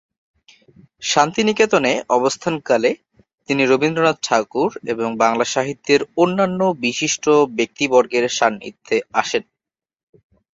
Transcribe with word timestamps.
শান্তিনিকেতনে 1.03 1.91
অবস্থানকালে, 2.09 2.89
তিনি 3.49 3.61
রবীন্দ্রনাথ 3.65 4.17
ঠাকুর 4.23 4.69
এবং 4.85 5.09
বাংলা 5.17 5.45
সাহিত্যের 5.45 6.01
অন্যান্য 6.17 6.59
বিশিষ্ট 6.79 7.25
ব্যক্তিবর্গের 7.57 8.25
সান্নিধ্যে 8.29 8.97
আসেন। 9.13 9.43